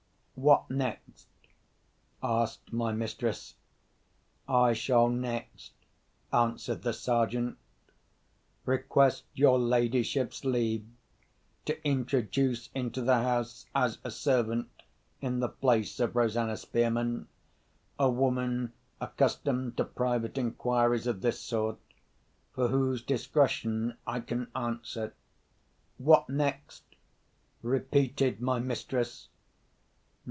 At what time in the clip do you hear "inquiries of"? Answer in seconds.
20.39-21.21